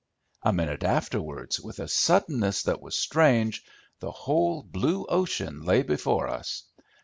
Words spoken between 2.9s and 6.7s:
strange, the whole blue ocean lay before us.